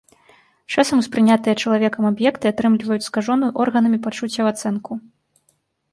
[0.75, 4.91] Часам успрынятыя чалавекам аб'екты атрымліваюць скажоную органамі пачуццяў ацэнку.